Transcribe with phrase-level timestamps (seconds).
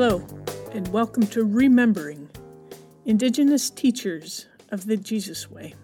[0.00, 0.24] Hello,
[0.70, 2.30] and welcome to Remembering
[3.04, 5.74] Indigenous Teachers of the Jesus Way.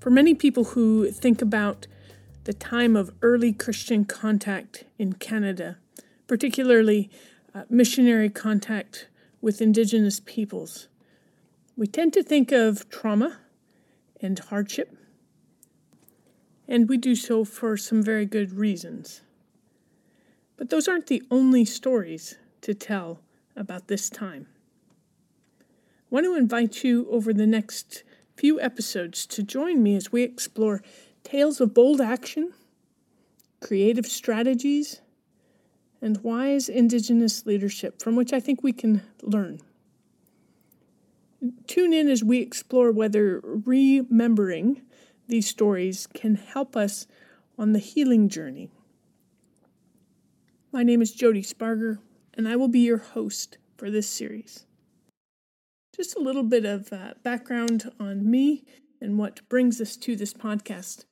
[0.00, 1.86] For many people who think about
[2.42, 5.78] the time of early Christian contact in Canada,
[6.26, 7.08] particularly
[7.54, 9.06] uh, missionary contact
[9.40, 10.88] with Indigenous peoples,
[11.76, 13.38] we tend to think of trauma
[14.20, 14.96] and hardship,
[16.66, 19.20] and we do so for some very good reasons.
[20.56, 23.20] But those aren't the only stories to tell
[23.54, 24.46] about this time.
[25.60, 25.64] I
[26.10, 28.04] want to invite you over the next
[28.36, 30.82] few episodes to join me as we explore
[31.24, 32.52] tales of bold action,
[33.60, 35.00] creative strategies,
[36.00, 39.60] and wise Indigenous leadership from which I think we can learn.
[41.66, 44.82] Tune in as we explore whether remembering
[45.28, 47.06] these stories can help us
[47.58, 48.70] on the healing journey
[50.76, 52.00] my name is Jody Sparger,
[52.34, 54.66] and I will be your host for this series.
[55.96, 58.66] Just a little bit of uh, background on me
[59.00, 61.06] and what brings us to this podcast.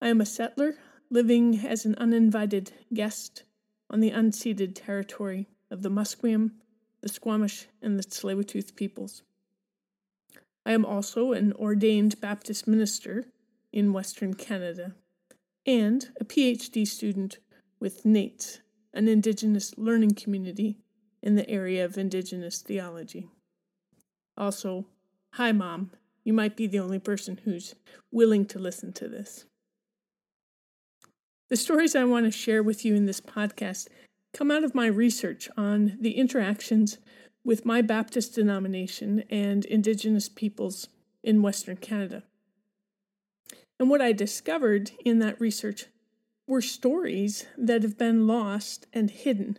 [0.00, 0.76] I am a settler
[1.10, 3.42] living as an uninvited guest
[3.90, 6.52] on the unceded territory of the Musqueam,
[7.02, 9.24] the Squamish, and the Tsleil-Waututh peoples.
[10.64, 13.26] I am also an ordained Baptist minister
[13.74, 14.94] in Western Canada
[15.66, 17.36] and a PhD student
[17.84, 18.60] with NAITS,
[18.94, 20.78] an Indigenous learning community
[21.22, 23.28] in the area of Indigenous theology.
[24.38, 24.86] Also,
[25.34, 25.90] hi, Mom.
[26.24, 27.74] You might be the only person who's
[28.10, 29.44] willing to listen to this.
[31.50, 33.88] The stories I want to share with you in this podcast
[34.32, 36.96] come out of my research on the interactions
[37.44, 40.88] with my Baptist denomination and Indigenous peoples
[41.22, 42.22] in Western Canada.
[43.78, 45.84] And what I discovered in that research
[46.46, 49.58] were stories that have been lost and hidden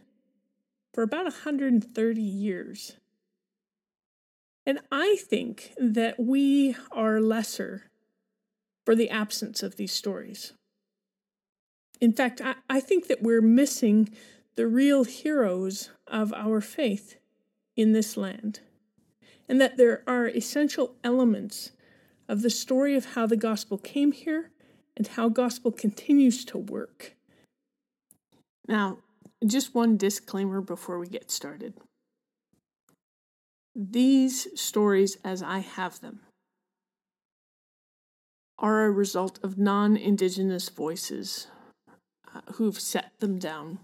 [0.94, 2.94] for about 130 years.
[4.66, 7.92] And I think that we are lesser
[8.86, 10.54] for the absence of these stories.
[12.00, 14.10] In fact, I, I think that we're missing
[14.56, 17.18] the real heroes of our faith
[17.76, 18.62] in this land,
[19.50, 21.72] and that there are essential elements
[22.28, 24.52] of the story of how the gospel came here
[24.98, 27.16] and how gospel continues to work.
[28.68, 29.00] Now,
[29.46, 31.74] just one disclaimer before we get started.
[33.76, 36.22] These stories, as I have them,
[38.58, 41.48] are a result of non Indigenous voices
[42.34, 43.80] uh, who've set them down.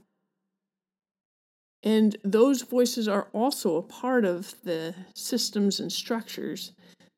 [1.84, 6.72] And those voices are also a part of the systems and structures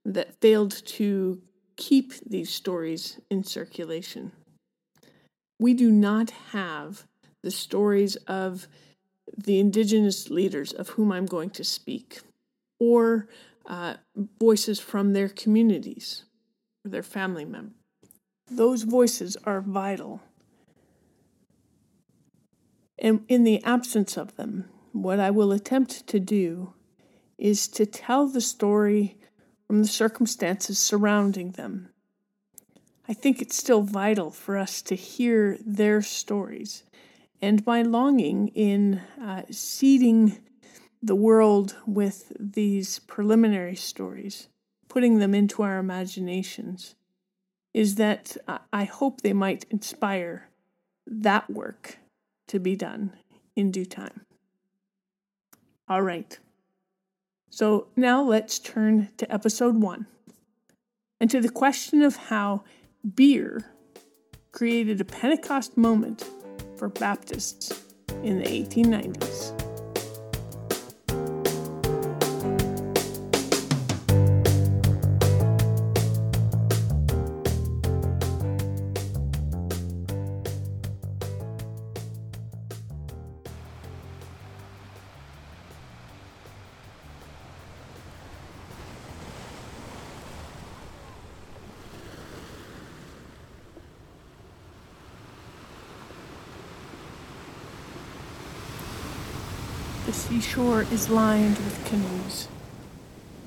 [0.06, 1.42] that failed to
[1.76, 4.32] keep these stories in circulation.
[5.60, 7.06] We do not have
[7.42, 8.68] the stories of
[9.38, 12.22] the indigenous leaders of whom I'm going to speak,
[12.80, 13.28] or
[13.66, 13.96] uh,
[14.40, 16.26] voices from their communities
[16.86, 17.74] or their family members.
[18.50, 20.22] Those voices are vital.
[23.00, 26.74] And in the absence of them, what I will attempt to do
[27.38, 29.18] is to tell the story
[29.74, 31.90] from the circumstances surrounding them.
[33.10, 36.84] I think it's still vital for us to hear their stories.
[37.42, 40.38] And my longing in uh, seeding
[41.02, 44.48] the world with these preliminary stories,
[44.90, 46.94] putting them into our imaginations,
[47.74, 48.38] is that
[48.72, 50.50] I hope they might inspire
[51.08, 51.98] that work
[52.50, 53.14] to be done
[53.56, 54.22] in due time.
[55.90, 56.38] All right.
[57.54, 60.08] So now let's turn to episode one
[61.20, 62.64] and to the question of how
[63.14, 63.64] beer
[64.52, 66.28] created a Pentecost moment
[66.78, 67.84] for Baptists
[68.24, 69.63] in the 1890s.
[100.14, 102.48] Seashore is lined with canoes.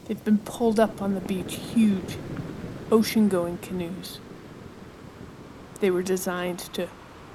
[0.05, 2.17] They've been pulled up on the beach, huge,
[2.91, 4.19] ocean going canoes.
[5.81, 6.89] They were designed to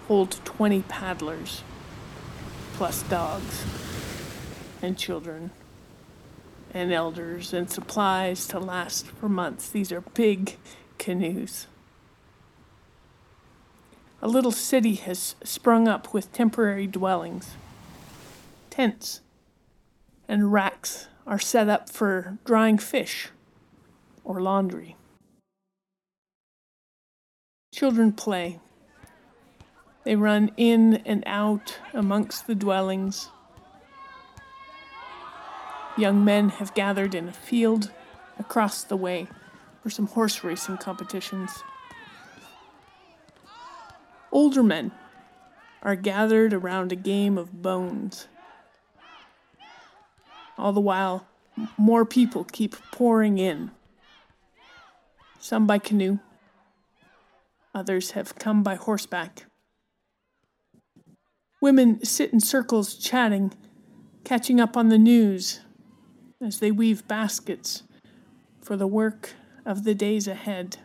[0.07, 1.63] hold 20 paddlers,
[2.74, 3.63] plus dogs,
[4.81, 5.51] and children,
[6.74, 9.69] and elders, and supplies to last for months.
[9.69, 10.57] These are big
[10.98, 11.68] canoes.
[14.22, 17.51] A little city has sprung up with temporary dwellings
[18.81, 19.22] tents,
[20.28, 23.30] and racks are set up for drying fish
[24.24, 24.95] or laundry.
[27.72, 28.60] Children play.
[30.04, 33.30] They run in and out amongst the dwellings.
[35.95, 37.92] Young men have gathered in a field
[38.39, 39.28] across the way
[39.83, 41.51] for some horse racing competitions.
[44.31, 44.92] Older men
[45.83, 48.28] are gathered around a game of bones.
[50.61, 51.25] All the while,
[51.75, 53.71] more people keep pouring in.
[55.39, 56.19] Some by canoe,
[57.73, 59.45] others have come by horseback.
[61.61, 63.53] Women sit in circles chatting,
[64.23, 65.61] catching up on the news
[66.39, 67.81] as they weave baskets
[68.61, 69.33] for the work
[69.65, 70.77] of the days ahead.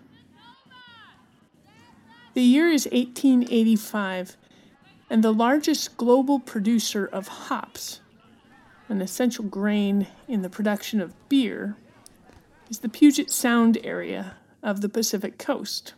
[2.32, 4.38] The year is 1885,
[5.10, 8.00] and the largest global producer of hops,
[8.88, 11.76] an essential grain in the production of beer,
[12.70, 15.94] is the Puget Sound area of the Pacific coast.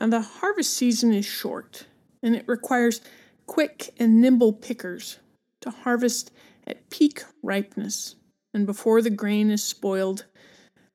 [0.00, 1.86] And the harvest season is short,
[2.22, 3.00] and it requires
[3.46, 5.18] quick and nimble pickers
[5.60, 6.30] to harvest
[6.66, 8.16] at peak ripeness
[8.54, 10.24] and before the grain is spoiled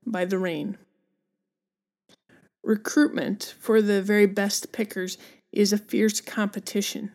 [0.06, 0.78] by the rain.
[2.64, 5.18] Recruitment for the very best pickers
[5.52, 7.12] is a fierce competition,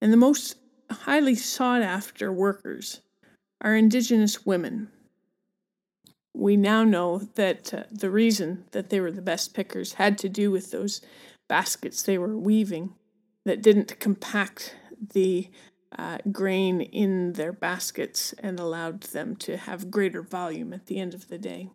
[0.00, 0.56] and the most
[0.90, 3.00] highly sought after workers
[3.60, 4.88] are Indigenous women.
[6.34, 10.28] We now know that uh, the reason that they were the best pickers had to
[10.28, 11.00] do with those
[11.48, 12.94] baskets they were weaving
[13.44, 14.76] that didn't compact
[15.14, 15.50] the
[15.96, 21.14] uh, grain in their baskets and allowed them to have greater volume at the end
[21.14, 21.70] of the day.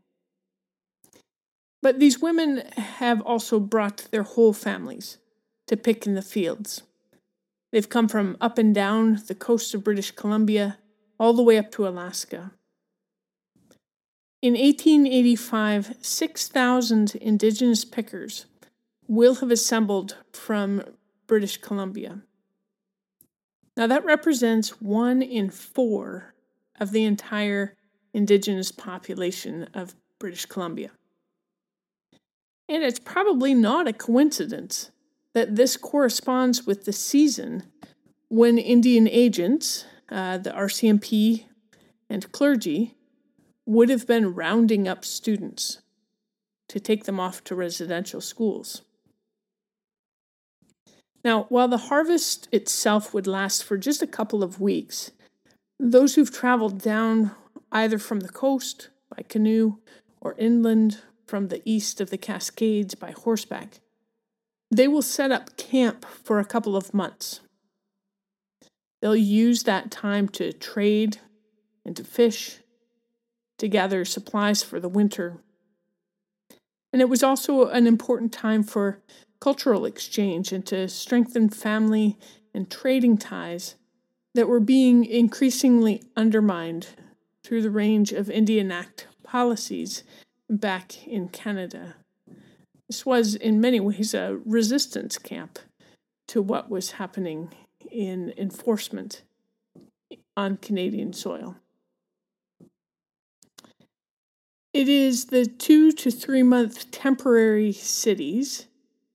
[1.81, 5.17] But these women have also brought their whole families
[5.67, 6.83] to pick in the fields.
[7.73, 10.77] They've come from up and down the coast of British Columbia
[11.19, 12.51] all the way up to Alaska.
[14.43, 18.45] In 1885, 6,000 Indigenous pickers
[19.07, 20.83] will have assembled from
[21.25, 22.21] British Columbia.
[23.75, 26.35] Now, that represents one in four
[26.79, 27.75] of the entire
[28.13, 30.91] Indigenous population of British Columbia.
[32.69, 34.91] And it's probably not a coincidence
[35.33, 37.63] that this corresponds with the season
[38.29, 41.45] when Indian agents, uh, the RCMP,
[42.09, 42.95] and clergy
[43.65, 45.81] would have been rounding up students
[46.67, 48.81] to take them off to residential schools.
[51.23, 55.11] Now, while the harvest itself would last for just a couple of weeks,
[55.79, 57.31] those who've traveled down
[57.71, 59.77] either from the coast by canoe
[60.19, 63.79] or inland from the east of the Cascades by horseback,
[64.73, 67.41] they will set up camp for a couple of months.
[69.01, 71.17] They'll use that time to trade
[71.85, 72.59] and to fish,
[73.59, 75.37] to gather supplies for the winter.
[76.91, 78.99] And it was also an important time for
[79.39, 82.17] cultural exchange and to strengthen family
[82.53, 83.75] and trading ties
[84.33, 86.87] that were being increasingly undermined
[87.43, 90.03] through the range of Indian Act policies
[90.49, 91.95] back in Canada.
[92.93, 95.57] This was, in many ways, a resistance camp
[96.27, 97.51] to what was happening
[97.89, 99.23] in enforcement
[100.37, 101.55] on Canadian soil.
[104.75, 108.67] It is the two to three month temporary cities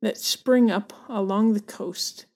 [0.03, 2.27] that spring up along the coast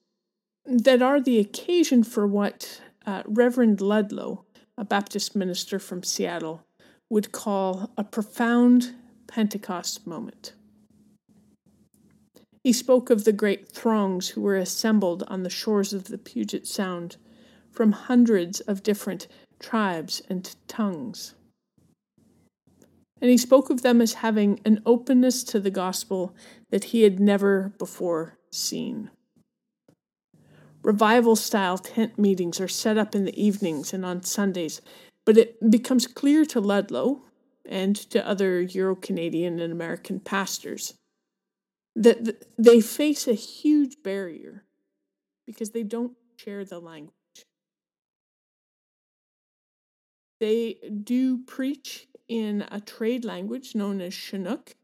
[0.64, 4.44] that are the occasion for what uh, Reverend Ludlow,
[4.78, 6.64] a Baptist minister from Seattle,
[7.10, 8.94] would call a profound
[9.26, 10.52] Pentecost moment.
[12.62, 16.66] He spoke of the great throngs who were assembled on the shores of the Puget
[16.66, 17.16] Sound
[17.70, 19.26] from hundreds of different
[19.58, 21.34] tribes and tongues
[23.22, 26.34] and he spoke of them as having an openness to the gospel
[26.70, 29.10] that he had never before seen.
[30.82, 34.82] Revival style tent meetings are set up in the evenings and on Sundays,
[35.24, 37.22] but it becomes clear to Ludlow
[37.64, 40.94] and to other Euro Canadian and American pastors
[41.94, 44.64] that they face a huge barrier
[45.46, 47.12] because they don't share the language.
[50.40, 54.74] They do preach in a trade language known as Chinook,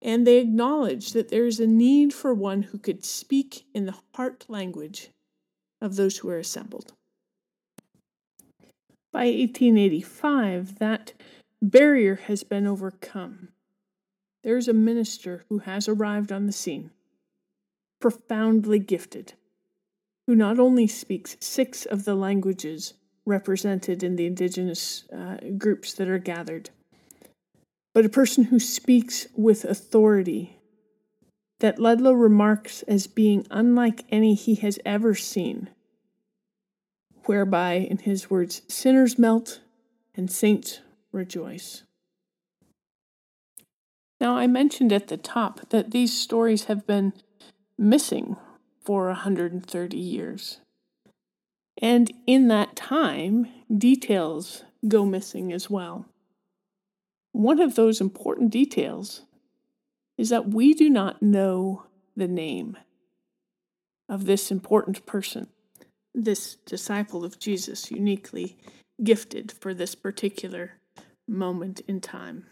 [0.00, 3.94] and they acknowledge that there is a need for one who could speak in the
[4.14, 5.10] heart language
[5.80, 6.92] of those who are assembled.
[9.12, 11.12] By 1885, that
[11.60, 13.48] barrier has been overcome.
[14.42, 16.90] There is a minister who has arrived on the scene,
[18.00, 19.34] profoundly gifted,
[20.26, 22.94] who not only speaks six of the languages
[23.24, 26.70] represented in the indigenous uh, groups that are gathered,
[27.94, 30.58] but a person who speaks with authority
[31.60, 35.70] that Ludlow remarks as being unlike any he has ever seen,
[37.26, 39.60] whereby, in his words, sinners melt
[40.16, 40.80] and saints
[41.12, 41.84] rejoice.
[44.22, 47.12] Now, I mentioned at the top that these stories have been
[47.76, 48.36] missing
[48.80, 50.60] for 130 years.
[51.76, 56.06] And in that time, details go missing as well.
[57.32, 59.22] One of those important details
[60.16, 61.86] is that we do not know
[62.16, 62.76] the name
[64.08, 65.48] of this important person,
[66.14, 68.56] this disciple of Jesus, uniquely
[69.02, 70.78] gifted for this particular
[71.26, 72.46] moment in time.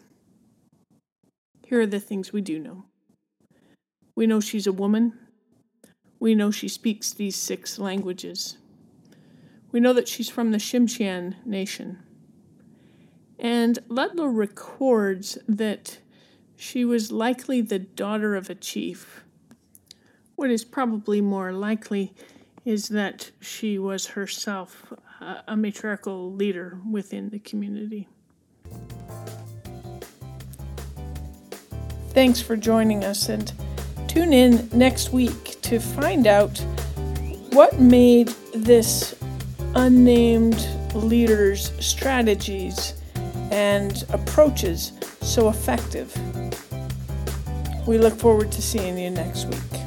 [1.71, 2.85] Here are the things we do know
[4.17, 5.13] we know she's a woman
[6.21, 8.59] we know she speaks these six languages.
[9.73, 11.99] We know that she's from the Tsimshian nation.
[13.39, 15.99] And Ludlow records that
[16.57, 19.25] she was likely the daughter of a chief.
[20.37, 22.13] What is probably more likely
[22.67, 24.93] is that she was herself
[25.47, 28.09] a matriarchal leader within the community.
[32.11, 33.53] Thanks for joining us and
[34.09, 36.59] tune in next week to find out
[37.53, 39.15] what made this
[39.77, 42.95] unnamed leader's strategies
[43.53, 46.13] and approaches so effective.
[47.87, 49.80] We look forward to seeing you next week.